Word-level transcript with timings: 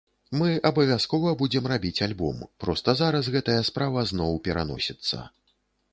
Мы 0.37 0.45
абавязкова 0.69 1.33
будзем 1.41 1.67
рабіць 1.73 2.03
альбом, 2.07 2.41
проста 2.65 2.97
зараз 3.05 3.31
гэтая 3.39 3.61
справа 3.69 4.07
зноў 4.13 4.33
пераносіцца. 4.49 5.25